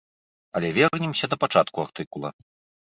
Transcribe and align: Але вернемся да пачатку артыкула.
Але 0.59 0.71
вернемся 0.77 1.31
да 1.35 1.41
пачатку 1.45 1.77
артыкула. 1.87 2.29